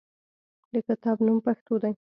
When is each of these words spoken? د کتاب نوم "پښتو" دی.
د 0.73 0.75
کتاب 0.87 1.17
نوم 1.25 1.37
"پښتو" 1.45 1.73
دی. 1.81 1.93